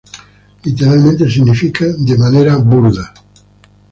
Literalmente 0.65 1.29
significa 1.29 1.85
"de 1.85 2.17
manera 2.17 2.55
burda". 2.55 3.13